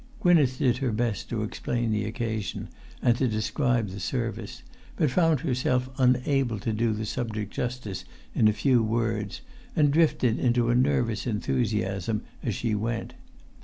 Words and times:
Gwynneth 0.19 0.57
did 0.57 0.77
her 0.77 0.91
best 0.91 1.29
to 1.29 1.43
explain 1.43 1.91
the 1.91 2.05
occasion 2.05 2.69
and 3.03 3.15
to 3.17 3.27
describe 3.27 3.89
the 3.89 3.99
service, 3.99 4.63
but 4.95 5.11
found 5.11 5.41
herself 5.41 5.89
unable 5.99 6.57
to 6.57 6.73
do 6.73 6.91
the 6.91 7.05
subject 7.05 7.53
justice 7.53 8.03
in 8.33 8.47
a 8.47 8.51
few 8.53 8.81
words, 8.81 9.41
and 9.75 9.93
drifted 9.93 10.39
into 10.39 10.71
a 10.71 10.75
nervous 10.75 11.27
enthusiasm 11.27 12.23
as 12.41 12.55
she 12.55 12.73
went. 12.73 13.13